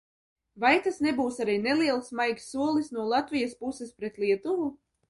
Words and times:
"Vai 0.63 0.71
tas 0.87 0.97
nebūs 1.07 1.37
arī 1.45 1.59
neliels 1.67 2.11
"maigs" 2.23 2.49
solis 2.57 2.91
no 2.97 3.09
Latvijas 3.15 3.57
puses 3.65 3.97
pret 4.01 4.21
Lietuvu?" 4.27 4.77